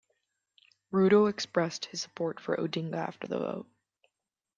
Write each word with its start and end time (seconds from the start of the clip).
Ruto 0.91 1.29
expressed 1.29 1.85
his 1.85 2.01
support 2.01 2.39
for 2.39 2.57
Odinga 2.57 2.95
after 2.95 3.27
the 3.27 3.37
vote. 3.37 3.67